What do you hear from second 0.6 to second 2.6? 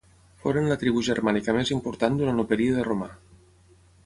la tribu germànica més important durant el